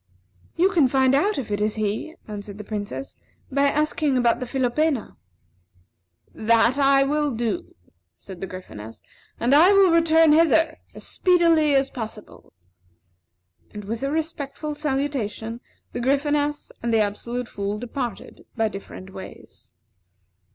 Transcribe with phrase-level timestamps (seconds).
[0.55, 3.15] "You can find out if it is he," answered the Princess,
[3.51, 5.15] "by asking about the philopena."
[6.33, 6.77] "That
[7.07, 7.75] will I do,"
[8.17, 9.01] said the Gryphoness,
[9.39, 12.51] "and I will return hither as speedily as possible."
[13.69, 15.61] And, with a respectful salutation,
[15.93, 19.69] the Gryphoness and the Absolute Fool departed by different ways.